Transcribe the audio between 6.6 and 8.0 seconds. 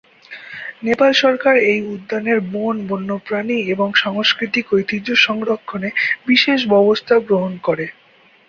ব্যবস্থা গ্রহণ করে।